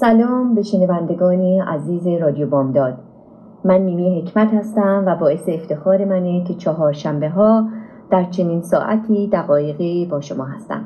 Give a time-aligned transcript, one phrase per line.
[0.00, 2.94] سلام به شنوندگان عزیز رادیو بامداد.
[3.64, 7.68] من میمی حکمت هستم و باعث افتخار منه که چهار شنبه ها
[8.10, 10.84] در چنین ساعتی دقایقی با شما هستم.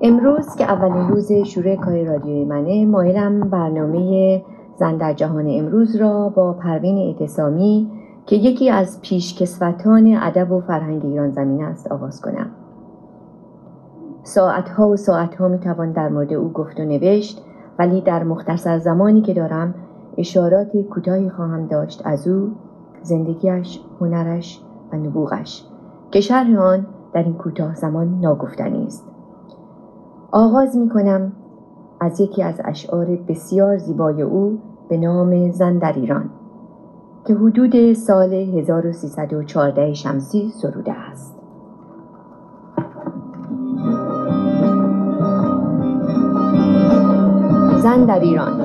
[0.00, 4.42] امروز که اولین روز شروع کار رادیوی منه مایلم برنامه
[4.76, 7.90] زن در جهان امروز را با پروین اعتصامی
[8.26, 12.50] که یکی از پیشکسوتان ادب و فرهنگ ایران زمین است آغاز کنم.
[14.22, 17.44] ساعتها و ساعتها می توان در مورد او گفت و نوشت.
[17.78, 19.74] ولی در مختصر زمانی که دارم
[20.18, 22.50] اشارات کوتاهی خواهم داشت از او
[23.02, 24.60] زندگیش هنرش
[24.92, 25.64] و نبوغش
[26.10, 29.06] که شرح آن در این کوتاه زمان ناگفتنی است.
[30.32, 31.32] آغاز می کنم
[32.00, 36.30] از یکی از اشعار بسیار زیبای او به نام زن در ایران
[37.24, 41.31] که حدود سال 1314 شمسی سروده است.
[47.82, 48.60] زن در ایران.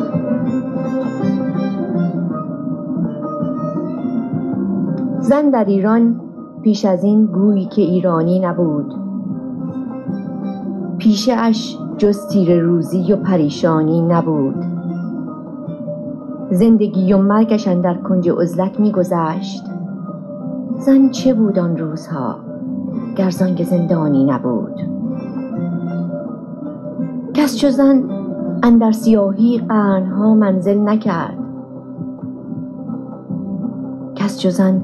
[5.20, 6.22] زن در ایران
[6.62, 8.94] پیش از این گویی که ایرانی نبود.
[10.98, 14.66] پیشه اش جز تیر روزی و پریشانی نبود.
[16.52, 19.64] زندگی و مرگش در کنج عزلت میگذشت.
[20.80, 22.36] زن چه بود آن روزها؟
[23.16, 24.76] گر که زندانی نبود.
[27.34, 28.27] کس چو زن
[28.64, 31.38] اندر سیاهی قرنها منزل نکرد.
[34.16, 34.82] کس جزن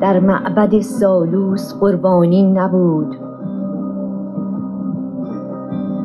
[0.00, 3.16] در معبد سالوس قربانی نبود.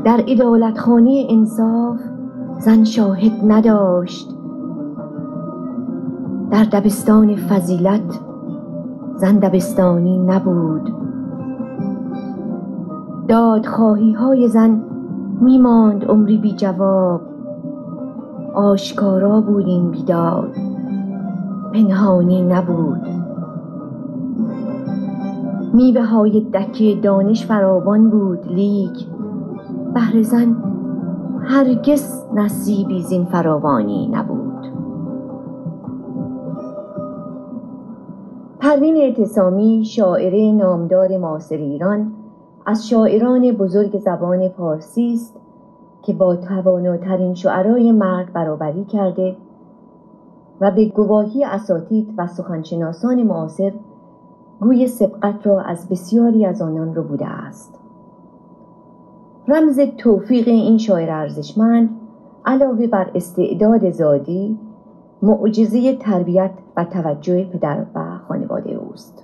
[0.04, 2.00] در ادالتخانه انصاف
[2.60, 4.36] زن شاهد نداشت.
[6.52, 8.20] در دبستان فضیلت
[9.16, 10.94] زن دبستانی نبود.
[13.28, 14.82] دادخواهی های زن
[15.42, 17.22] میماند عمری بی جواب.
[18.54, 20.56] آشکارا بود این بیداد.
[21.74, 23.08] پنهانی نبود.
[25.74, 29.08] میوه های دکه دانش فراوان بود لیک.
[29.94, 30.56] بهر زن
[31.44, 34.68] هرگز نصیبی زین فراوانی نبود.
[38.60, 42.12] پروین اعتصامی شاعره نامدار معاصر ایران
[42.66, 45.40] از شاعران بزرگ زبان پارسی است
[46.02, 49.36] که با تواناترین شعرای مرد برابری کرده
[50.62, 53.74] و به گواهی اساتید و سخنشناسان معاصر
[54.60, 57.80] گوی سبقت را از بسیاری از آنان رو بوده است.
[59.48, 61.90] رمز توفیق این شاعر ارزشمند
[62.46, 64.60] علاوه بر استعداد زادی
[65.22, 69.24] معجزه تربیت و توجه پدر و خانواده اوست.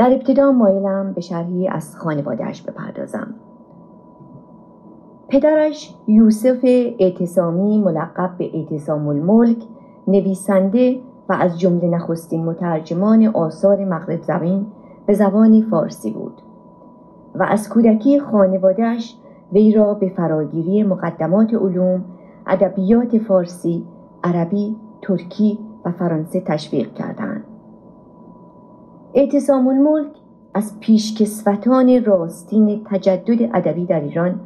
[0.00, 3.34] در ابتدا مایلم به شرحی از خانوادهش بپردازم.
[5.28, 6.64] پدرش یوسف
[6.98, 9.56] اعتصامی ملقب به اعتصام الملک
[10.08, 14.66] نویسنده و از جمله نخستین مترجمان آثار مغرب زمین
[15.06, 16.42] به زبان فارسی بود
[17.34, 19.16] و از کودکی خانوادهش
[19.52, 22.04] وی را به فراگیری مقدمات علوم
[22.46, 23.86] ادبیات فارسی
[24.24, 27.49] عربی ترکی و فرانسه تشویق کردند.
[29.14, 30.16] اعتصام الملک
[30.54, 34.40] از پیشکسوتان راستین تجدد ادبی در ایران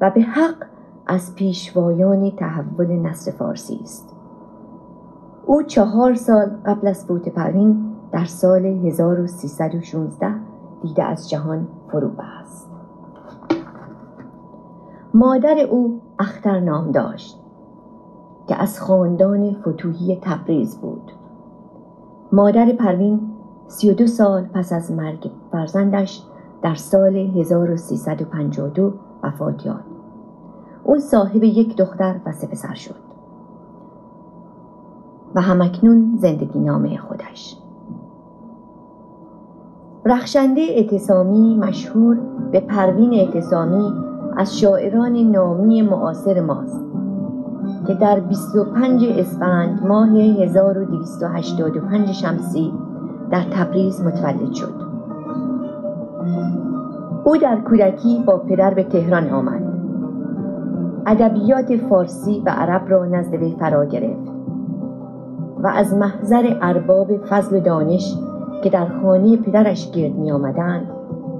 [0.00, 0.66] و به حق
[1.06, 4.16] از پیشوایان تحول نصر فارسی است.
[5.46, 10.34] او چهار سال قبل از فوت پروین در سال 1316
[10.82, 12.70] دیده از جهان فرو است
[15.14, 17.40] مادر او اختر نام داشت
[18.48, 21.12] که از خاندان فتوحی تبریز بود.
[22.32, 23.27] مادر پروین
[23.68, 26.22] سی و دو سال پس از مرگ فرزندش
[26.62, 28.92] در سال 1352
[29.22, 29.84] وفات یافت.
[30.84, 32.94] او صاحب یک دختر و سه پسر شد
[35.34, 37.56] و همکنون زندگی نامه خودش
[40.06, 42.18] رخشنده اعتصامی مشهور
[42.52, 43.92] به پروین اعتصامی
[44.36, 46.84] از شاعران نامی معاصر ماست
[47.86, 52.72] که در 25 اسفند ماه 1285 شمسی
[53.30, 54.88] در تبریز متولد شد.
[57.24, 59.62] او در کودکی با پدر به تهران آمد.
[61.06, 64.32] ادبیات فارسی و عرب را نزد وی فرا گرفت
[65.62, 68.18] و از محضر ارباب فضل دانش
[68.62, 70.88] که در خانه پدرش گرد می آمدند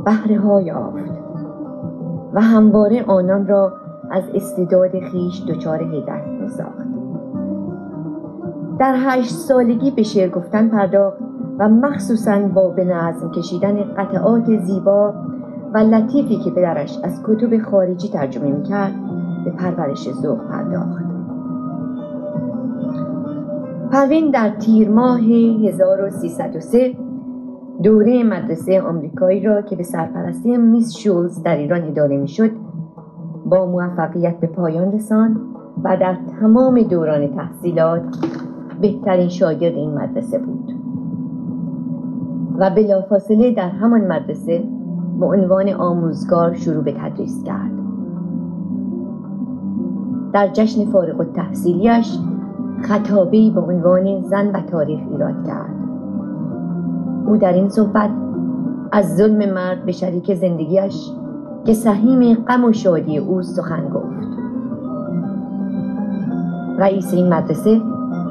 [0.04, 1.10] بهره ها یافت
[2.32, 3.72] و همواره آنان را
[4.10, 6.88] از استعداد خیش دچار هیدت می ساخت.
[8.78, 11.27] در هشت سالگی به شعر گفتن پرداخت
[11.58, 15.14] و مخصوصا با به نظم کشیدن قطعات زیبا
[15.74, 18.94] و لطیفی که پدرش از کتب خارجی ترجمه می کرد
[19.44, 21.04] به پرورش ذوق پرداخت.
[23.92, 26.94] پروین در تیر ماه 1303
[27.82, 32.50] دوره مدرسه آمریکایی را که به سرپرستی میس شولز در ایران اداره می‌شد
[33.46, 35.36] با موفقیت به پایان رساند
[35.84, 38.02] و در تمام دوران تحصیلات
[38.80, 40.87] بهترین شاگرد این مدرسه بود.
[42.58, 44.64] و بلافاصله در همان مدرسه
[45.20, 47.70] به عنوان آموزگار شروع به تدریس کرد.
[50.32, 52.18] در جشن فارغ التحصیلیش
[52.82, 55.74] خطابی به عنوان زن و تاریخ ایراد کرد.
[57.26, 58.10] او در این صحبت
[58.92, 61.10] از ظلم مرد به شریک زندگیش
[61.64, 64.28] که سهیم غم و شادی او سخن گفت.
[66.78, 67.80] رئیس این مدرسه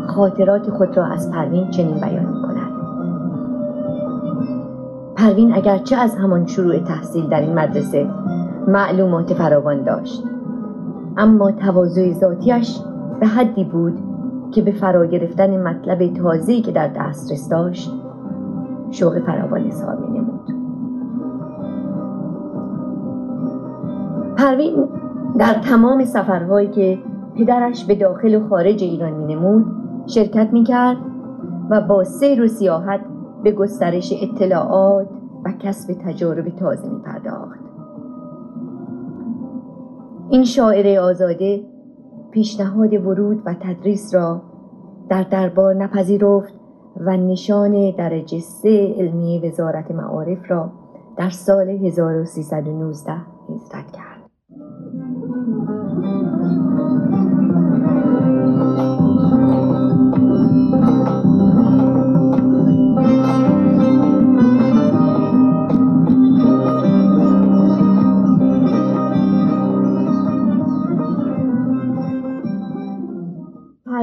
[0.08, 2.37] خاطرات خود را از پروین چنین بیان
[5.18, 8.10] پروین اگرچه از همان شروع تحصیل در این مدرسه
[8.68, 10.24] معلومات فراوان داشت.
[11.18, 12.80] اما تواضع ذاتیش
[13.20, 14.00] به حدی بود
[14.52, 17.92] که به فرا گرفتن مطلب تازه‌ای که در دسترس داشت
[18.92, 20.54] شوق فراوان اظهار نمود
[24.38, 24.88] پروین
[25.38, 27.00] در تمام سفرهایی که
[27.36, 29.66] پدرش به داخل و خارج ایران می نمود
[30.06, 30.98] شرکت می کرد
[31.70, 33.00] و با سیر و سیاحت
[33.44, 35.08] به گسترش اطلاعات
[35.46, 37.60] و کسب تجارب تازه می پرداخت.
[40.30, 41.64] این شاعر آزاده
[42.32, 44.42] پیشنهاد ورود و تدریس را
[45.10, 46.54] در دربار نپذیرفت
[47.00, 50.72] و نشان درجه سه علمی وزارت معارف را
[51.18, 53.14] در سال 1319
[53.50, 54.17] حفظت کرد.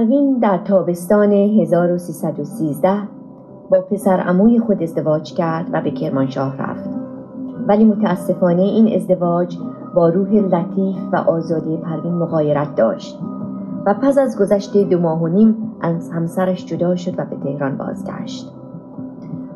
[0.05, 2.99] پروین در تابستان 1313
[3.71, 6.91] با پسر عموی خود ازدواج کرد و به کرمانشاه رفت.
[7.69, 9.59] ولی متاسفانه این ازدواج
[9.95, 13.19] با روح لطیف و آزادی پروین مغایرت داشت
[13.87, 17.77] و پس از گذشت دو ماه و نیم از همسرش جدا شد و به تهران
[17.77, 18.53] بازگشت.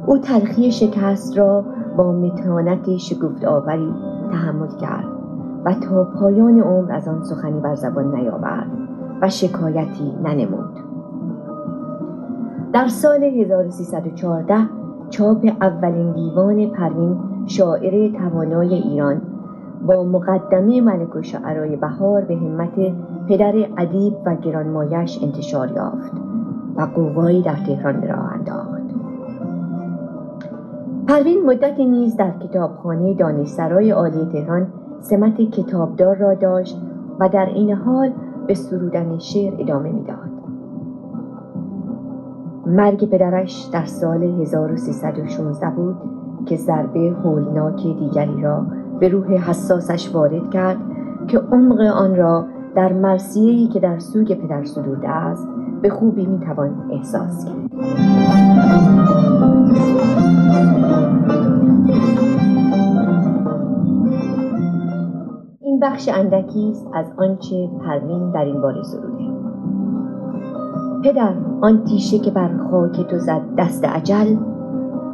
[0.07, 1.65] او تلخی شکست را
[1.97, 3.95] با متانت شگفت آوری
[4.33, 5.09] تحمل کرد
[5.65, 8.88] و تا پایان عمر از آن سخنی بر زبان نیاورد.
[9.23, 10.89] و شکایتی ننمود.
[12.73, 14.55] در سال 1314
[15.11, 19.23] چاپ اولین دیوان پروین شاعر توانای ایران
[19.87, 22.95] با مقدمه ملک و شعرای بهار به همت
[23.29, 26.13] پدر ادیب و گرانمایش انتشار یافت
[26.77, 28.79] و قوایی در تهران راه انداخت.
[31.09, 34.67] پروین مدتی نیز در کتابخانه دانشسرای عالی تهران
[35.01, 36.81] سمت کتابدار را داشت
[37.21, 38.13] و در این حال
[38.49, 40.31] به سرودن شعر ادامه می‌داد.
[42.67, 45.97] مرگ پدرش در سال 1316 بود
[46.47, 48.67] که ضربه هولناک دیگری را
[49.01, 50.77] به روح حساسش وارد کرد
[51.29, 55.49] که عمق آن را در مرسیه‌ای که در سوگ پدر سروده است
[55.83, 58.58] به خوبی می‌توان احساس کرد.
[65.83, 69.25] بخش اندکی است از آنچه پروین در این باره سروده
[71.05, 74.37] پدر آن تیشه که بر خاک تو زد دست عجل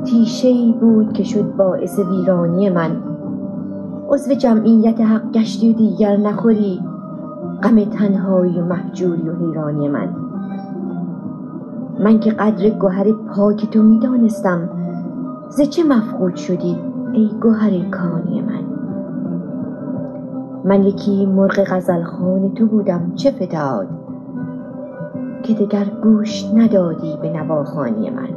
[0.05, 2.91] تیشه ای بود که شد باعث ویرانی من.
[4.09, 6.81] عضو جمعیت حق گشتی و دیگر نخوری.
[7.63, 10.09] غم تنهایی و محجوری و حیرانی من.
[12.05, 14.69] من که قدر گوهر پاک تو می‌دانستم
[15.49, 16.77] ز چه مفقود شدی
[17.13, 18.74] ای گوهر کانی من؟
[20.65, 23.89] من یکی مرغ غزلخان تو بودم چه فتاد
[25.43, 28.29] که دگر گوش ندادی به نواخانی من.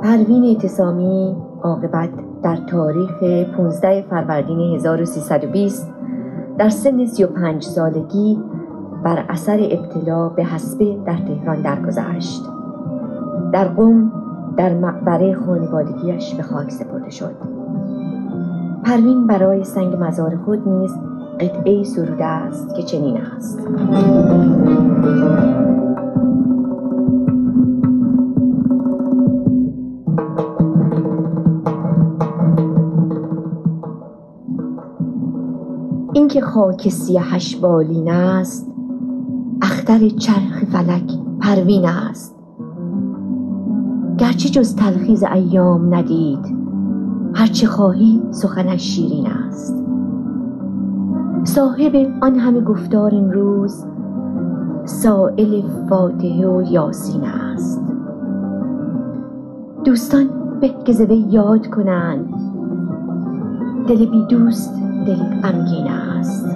[0.00, 2.10] پروین اعتصامی عاقبت
[2.42, 3.22] در تاریخ
[3.56, 5.92] 15 فروردین 1320
[6.58, 8.38] در سن 35 سالگی
[9.04, 12.42] بر اثر ابتلا به حسبه در تهران درگذشت.
[13.52, 14.12] در قم
[14.56, 17.55] در مقبره خانوادگیش به خاک سپرده شد.
[18.86, 20.90] پروین برای سنگ مزار خود نیز
[21.40, 23.58] قطعه سروده است که چنین است.
[36.12, 38.72] اینکه خاک سیهش بالین است
[39.62, 42.36] اختر چرخ فلک پروین است.
[44.18, 46.55] گرچه جز تلخیز ایام ندید
[47.36, 49.84] هرچه خواهی سخنش شیرین است.
[51.44, 53.84] صاحب آن همه گفتار این روز
[54.84, 57.82] سائل فاتحه و یاسین است.
[59.84, 60.28] دوستان
[60.60, 62.34] به که یاد کنند.
[63.88, 64.74] دل بی دوست
[65.06, 66.46] دل غمگین است.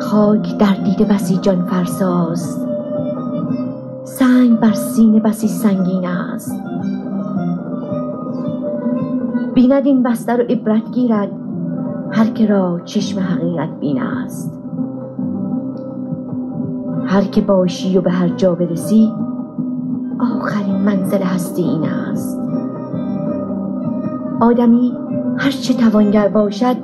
[0.00, 2.66] خاک در دیده بسی جان فرساست.
[4.04, 6.62] سنگ بر سینه بسی سنگین است.
[9.54, 11.30] بیند این بستر و عبرت گیرد.
[12.12, 14.62] هر که را چشم حقیقت بین است.
[17.06, 19.12] هر که باشی و به هر جا برسی
[20.20, 22.40] آخرین منزل هستی این است.
[24.40, 24.92] آدمی
[25.38, 26.76] هر چه توانگر باشد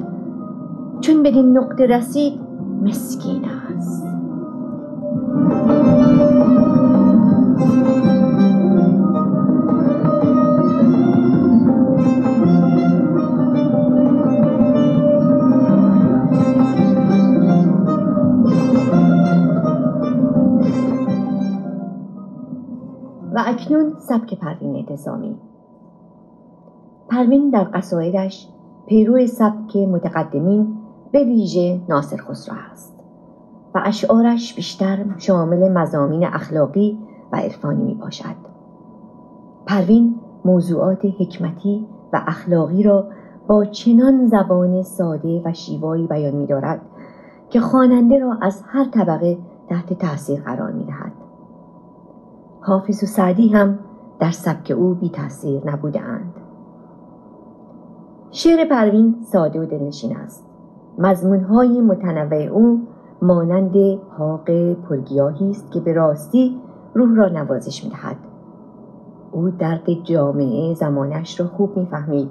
[1.00, 2.32] چون بدین نقطه رسید
[2.82, 3.57] مسکین است
[23.38, 25.36] و اکنون سبک پروین اعتصامی
[27.08, 28.48] پروین در قصایدش
[28.86, 30.76] پیرو سبک متقدمین
[31.12, 33.04] به ویژه ناصر خسرو است
[33.74, 36.98] و اشعارش بیشتر شامل مزامین اخلاقی
[37.32, 38.36] و عرفانی می باشد.
[39.66, 40.14] پروین
[40.44, 43.08] موضوعات حکمتی و اخلاقی را
[43.46, 46.80] با چنان زبان ساده و شیوایی بیان می دارد
[47.50, 51.17] که خواننده را از هر طبقه تحت تاثیر قرار می دهد.
[52.68, 53.78] حافظ و سعدی هم
[54.18, 56.34] در سبک او بی تاثیر نبوده اند.
[58.30, 60.46] شعر پروین ساده و دلنشین است.
[60.98, 62.80] مضمونهای متنوع او
[63.22, 63.76] مانند
[64.18, 66.60] حاق پرگیاهی است که به راستی
[66.94, 68.16] روح را نوازش می‌دهد
[69.32, 72.30] او درد جامعه زمانش را خوب می‌فهمید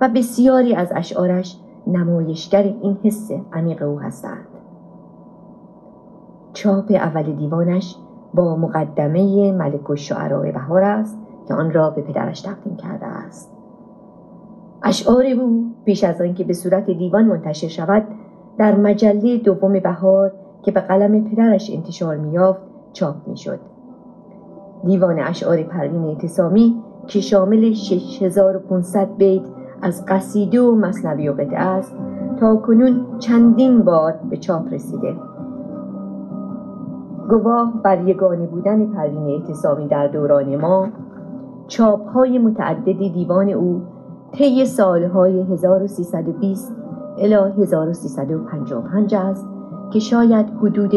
[0.00, 4.46] و بسیاری از اشعارش نمایشگر این حس عمیق او هستند
[6.52, 7.96] چاپ اول دیوانش
[8.34, 9.96] با مقدمه ملک و
[10.52, 11.18] بهار است
[11.48, 13.52] که آن را به پدرش تقدیم کرده است.
[14.82, 18.02] اشعار او پیش از آنکه به صورت دیوان منتشر شود
[18.58, 20.32] در مجله دوم بهار
[20.62, 22.60] که به قلم پدرش انتشار میافت
[22.92, 23.60] چاپ می‌شد.
[24.84, 29.42] دیوان اشعار پروین اعتصامی که شامل 6500 بیت
[29.82, 31.96] از قصیده و مصنوی و قطعه است
[32.40, 35.14] تا کنون چندین بار به چاپ رسیده.
[37.30, 40.88] گواه بر یگانه بودن پروین اعتصامی در دوران ما
[41.68, 43.82] چاپ های متعدد دیوان او
[44.32, 46.76] طی سالهای 1320
[47.18, 49.48] الی 1355 است
[49.92, 50.94] که شاید حدود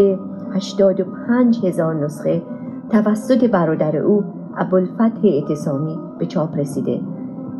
[0.51, 2.41] 85 هزار نسخه
[2.89, 4.23] توسط برادر او
[4.57, 6.99] ابوالفتح اعتصامی به چاپ رسیده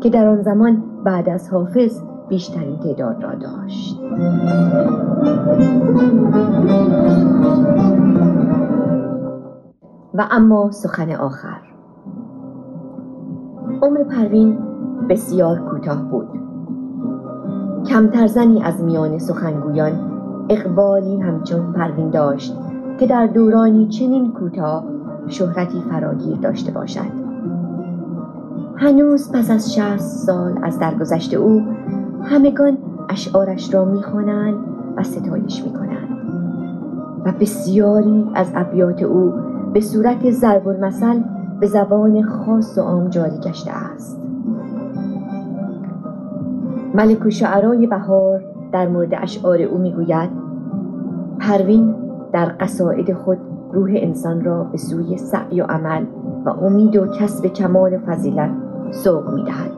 [0.00, 4.00] که در آن زمان بعد از حافظ بیشترین تعداد را داشت.
[10.14, 11.60] و اما سخن آخر.
[13.82, 14.58] عمر پروین
[15.08, 16.28] بسیار کوتاه بود.
[17.86, 19.92] کمتر زنی از میان سخنگویان
[20.48, 22.56] اقبالی همچون پروین داشت
[22.98, 24.84] که در دورانی چنین کوتاه
[25.28, 27.24] شهرتی فراگیر داشته باشد.
[28.76, 31.62] هنوز پس از شصت سال از درگذشت او
[32.24, 32.78] همگان
[33.08, 34.54] اشعارش را می‌خوانند
[34.96, 36.08] و ستایش می‌کنند
[37.24, 39.32] و بسیاری از ابیات او
[39.72, 41.20] به صورت ضرب المثل
[41.60, 44.20] به زبان خاص و عام جاری گشته است
[46.94, 50.30] ملک و شعرای بهار در مورد اشعار او می‌گوید
[51.38, 51.94] پروین
[52.32, 53.38] در قصائد خود
[53.72, 56.04] روح انسان را به سوی سعی و عمل
[56.44, 58.50] و امید و کسب کمال فضیلت
[58.90, 59.70] سوق می دهد.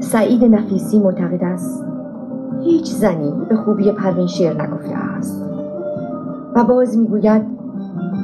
[0.00, 1.84] سعید نفیسی معتقد است.
[2.60, 5.46] هیچ زنی به خوبی پروین شعر نگفته است.
[6.56, 7.42] و باز می‌گوید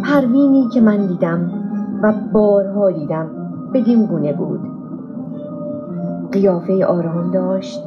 [0.05, 1.51] پروینی که من دیدم
[2.03, 3.27] و بارها دیدم
[3.75, 4.61] بدین گونه بود.
[6.33, 7.85] قیافه آرام داشت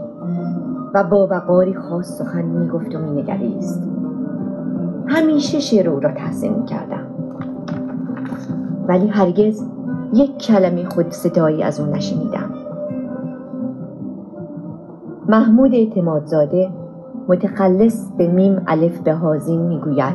[0.93, 3.89] و با وقاری خاص سخن می‌گفت و مینگریست.
[5.07, 7.07] همیشه شعر او را تحسین می‌کردم.
[8.87, 9.63] ولی هرگز
[10.13, 12.49] یک کلمه خود صدایی از او نشنیدم.
[15.29, 16.69] محمود اعتمادزاده
[17.27, 20.13] متخلص به میم الف به هازین می‌گوید.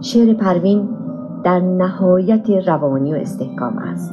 [0.00, 0.88] شعر پروین
[1.44, 4.12] در نهایت روانی و استحکام است.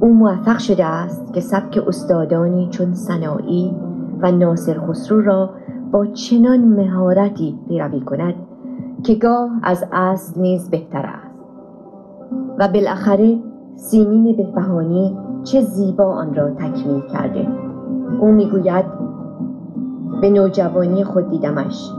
[0.00, 3.76] او موفق شده است که سبک استادانی چون سنایی
[4.22, 5.50] و ناصر خسرو را
[5.92, 8.34] با چنان مهارتی پیروی کند
[9.02, 11.34] که گاه از اصل نیز بهتر است.
[12.58, 13.38] و بالاخره
[13.76, 17.69] سیمین بهبهانی چه زیبا آن را تکمیل کرده.
[18.20, 18.84] او می‌گوید
[20.20, 21.90] به نوجوانی خود دیدمش.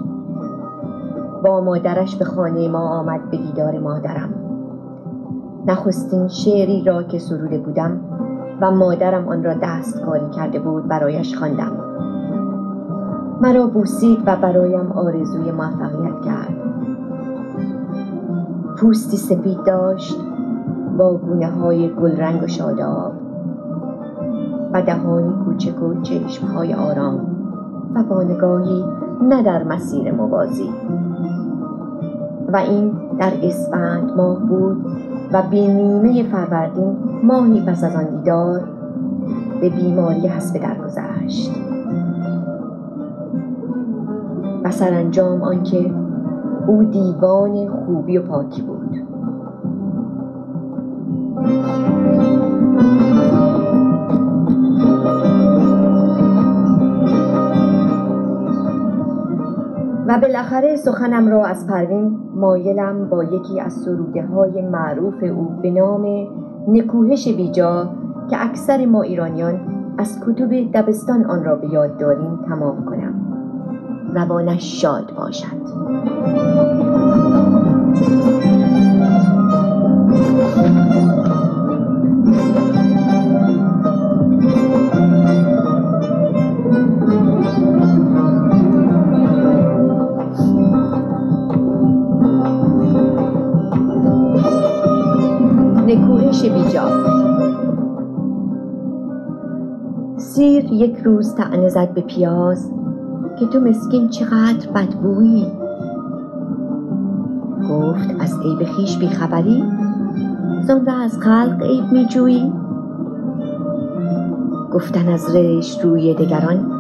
[1.44, 4.34] با مادرش به خانه ما آمد به دیدار مادرم.
[5.68, 8.00] نخستین شعری را که سروده بودم
[8.62, 11.72] و مادرم آن را دستکاری کرده بود برایش خواندم.
[13.42, 16.56] مرا بوسید و برایم آرزوی موفقیت کرد.
[18.78, 20.18] پوستی سپید داشت
[20.98, 23.21] با گونه های گلرنگ و شاداب.
[24.74, 27.20] و دهانی کوچک و چشمهای آرام
[27.96, 28.86] و با نگاهی
[29.22, 30.70] نه در مسیر موازی.
[32.54, 34.86] و این در اسفند ماه بود
[35.34, 38.62] و به نیمه فروردین ماهی پس از آن دیدار
[39.62, 41.52] به بیماری حسب درگذشت.
[44.64, 45.92] و سرانجام آنکه
[46.68, 48.81] او دیوان خوبی و پاکی بود.
[60.22, 66.28] بالاخره سخنم را از پروین مایلم با یکی از سروده های معروف او به نام
[66.68, 67.90] نکوهش بیجا
[68.30, 69.60] که اکثر ما ایرانیان
[69.98, 73.14] از کتب دبستان آن را به یاد داریم تمام کنم.
[74.14, 75.62] روانش شاد باشد.
[95.92, 96.84] نکوهش بیجا
[100.18, 102.72] سیر یک روز تعنه زد به پیاز
[103.40, 105.48] که تو مسکین چقدر بدبویی.
[107.70, 109.64] گفت از عیب خویش بیخبری؟
[110.62, 112.54] زمره از خلق عیب میجویی؟
[114.74, 116.72] گفتن از رشت روی دگران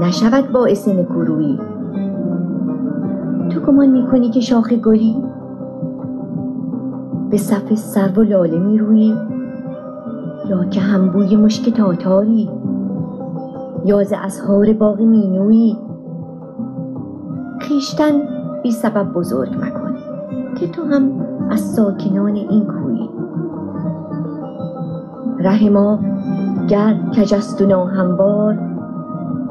[0.00, 1.60] نشود باعث نکورویی.
[3.50, 5.29] تو گمان می‌کنی که شاخ گلی؟
[7.30, 9.14] به صف سرو و لاله می روی
[10.48, 12.50] یا که هم بوی مشک تاتاری؟
[13.84, 15.76] یا ز ازهار باغ مینویی؟
[17.68, 18.12] خویشتن
[18.62, 19.96] بی سبب بزرگ مکن
[20.60, 21.10] که تو هم
[21.50, 23.10] از ساکنان این کویی.
[25.38, 25.98] ره ما
[26.68, 28.58] گر کج است و ناهموار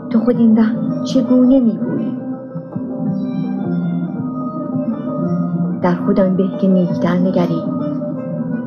[0.09, 1.79] تو خود این ره چگونه می
[5.81, 7.63] در خود آن به که نیکتر نگری.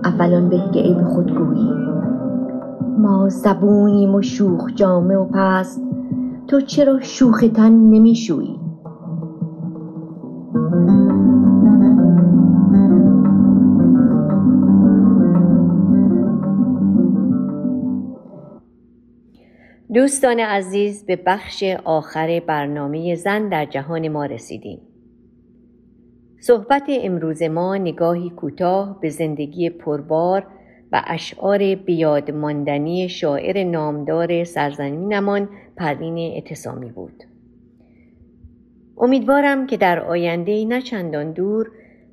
[0.05, 1.73] اول آن به که عیب خود گویی.
[2.99, 5.83] ما زبونیم و شوخ جامه و پست
[6.49, 8.59] تو چرا شوخ تن نمی شویی
[19.95, 24.92] دوستان عزیز به بخش آخر برنامه زن در جهان ما رسیدیم.
[26.43, 30.47] صحبت امروز ما نگاهی کوتاه به زندگی پربار
[30.93, 37.25] و اشعار بیاد ماندنی شاعر نامدار سرزمینمان پروین اعتصامی بود.
[38.99, 41.71] امیدوارم که در آینده نه چندان دور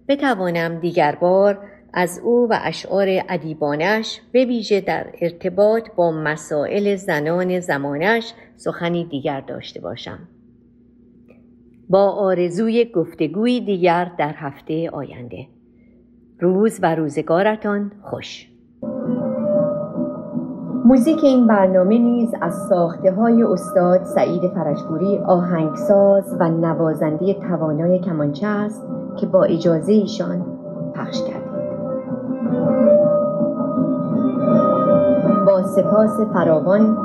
[0.08, 1.60] بتوانم دیگر بار
[1.94, 9.42] از او و اشعار ادیبانش به ویژه در ارتباط با مسائل زنان زمانش سخنی دیگر
[9.42, 10.20] داشته باشم.
[11.89, 15.47] با آرزوی گفتگوی دیگر در هفته آینده.
[16.39, 18.52] روز و روزگارتان خوش.
[20.86, 28.47] موزیک این برنامه نیز از ساخته های استاد سعید فرشگوری آهنگساز و نوازنده توانای کمانچه
[28.47, 28.88] است
[29.19, 30.45] که با اجازه ایشان
[30.95, 31.49] پخش کردید.
[35.45, 36.97] با سپاس فراوان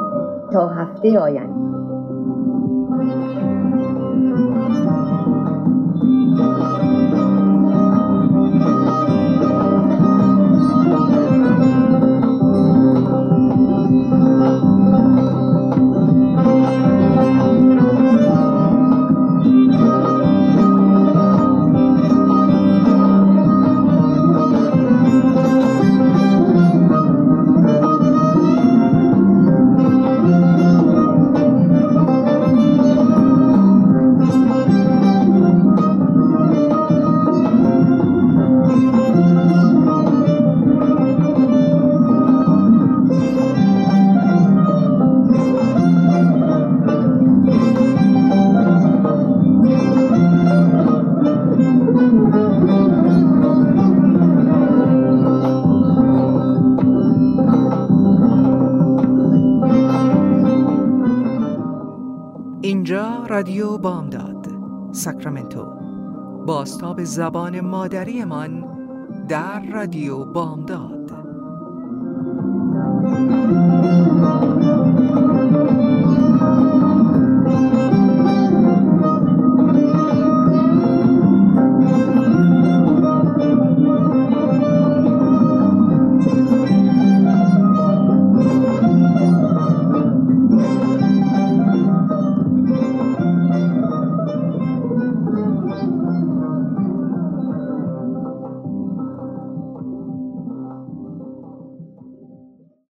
[0.52, 1.53] تا هفته آینده.
[63.26, 64.46] رادیو بامداد
[64.92, 65.64] ساکرامنتو.
[66.46, 68.64] باستاب زبان مادریمان
[69.28, 71.03] در رادیو بامداد